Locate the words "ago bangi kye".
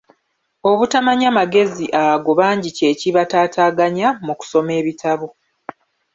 2.03-2.89